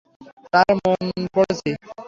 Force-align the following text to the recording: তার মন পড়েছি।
তার 0.53 0.71
মন 0.77 1.03
পড়েছি। 1.33 1.69